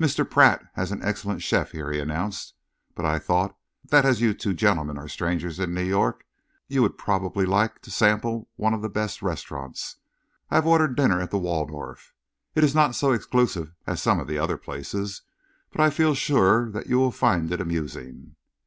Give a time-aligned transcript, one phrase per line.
[0.00, 0.24] "Mr.
[0.26, 2.54] Pratt has an excellent chef here," he announced,
[2.94, 6.24] "but I thought that as you two gentlemen are strangers in New York,
[6.66, 9.98] you would probably like to sample one of the best restaurants.
[10.50, 12.14] I have ordered dinner at the Waldorf.
[12.54, 15.20] It is not so exclusive as some of the other places,
[15.70, 18.36] but I feel sure that you will find it amusing."